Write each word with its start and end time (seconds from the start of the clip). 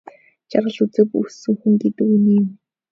Жаргал 0.51 0.77
үзээгүй 0.83 1.21
өссөн 1.29 1.55
хүн 1.59 1.73
гэдэг 1.81 2.07
үнэн 2.15 2.31
юм. 2.41 2.47